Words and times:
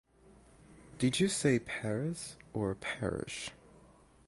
Did 0.97 1.19
you 1.19 1.27
say 1.27 1.59
Paris 1.59 2.35
or 2.55 2.73
Parish? 2.73 3.51